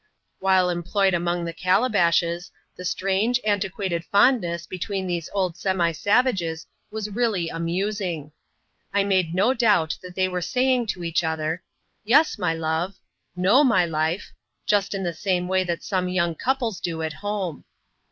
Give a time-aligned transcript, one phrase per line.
[0.39, 7.11] While employed among the calabashes, the strange, antiquated fondness between these old semi savages was
[7.11, 8.31] really amusing.
[8.95, 11.61] I made no doubt tliat they were saying to each other,"
[12.03, 12.95] Yes, my love
[13.35, 14.31] "—No, my life^'
[14.65, 17.63] just in the same way that some young couples do at home.